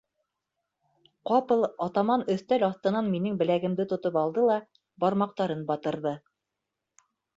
[1.31, 4.57] Ҡапыл атаман өҫтәл аҫтынан минең беләгемде тотоп алды ла
[5.05, 6.15] бармаҡтарын батырҙы.